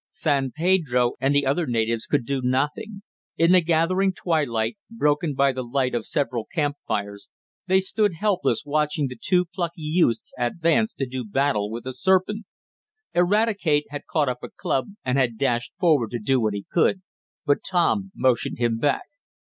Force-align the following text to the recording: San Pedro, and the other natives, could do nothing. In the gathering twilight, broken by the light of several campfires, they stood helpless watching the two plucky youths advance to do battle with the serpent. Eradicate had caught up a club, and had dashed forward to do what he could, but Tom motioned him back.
San 0.09 0.49
Pedro, 0.49 1.13
and 1.21 1.35
the 1.35 1.45
other 1.45 1.67
natives, 1.67 2.07
could 2.07 2.25
do 2.25 2.41
nothing. 2.41 3.03
In 3.37 3.51
the 3.51 3.61
gathering 3.61 4.13
twilight, 4.13 4.75
broken 4.89 5.35
by 5.35 5.51
the 5.51 5.61
light 5.61 5.93
of 5.93 6.07
several 6.07 6.47
campfires, 6.51 7.29
they 7.67 7.79
stood 7.79 8.13
helpless 8.15 8.63
watching 8.65 9.05
the 9.05 9.15
two 9.15 9.45
plucky 9.45 9.83
youths 9.83 10.33
advance 10.39 10.91
to 10.95 11.05
do 11.05 11.23
battle 11.23 11.69
with 11.69 11.83
the 11.83 11.93
serpent. 11.93 12.47
Eradicate 13.13 13.85
had 13.91 14.07
caught 14.09 14.27
up 14.27 14.41
a 14.41 14.49
club, 14.49 14.87
and 15.05 15.19
had 15.19 15.37
dashed 15.37 15.71
forward 15.79 16.09
to 16.09 16.19
do 16.19 16.41
what 16.41 16.55
he 16.55 16.65
could, 16.71 17.03
but 17.45 17.63
Tom 17.63 18.11
motioned 18.15 18.57
him 18.57 18.79
back. 18.79 19.03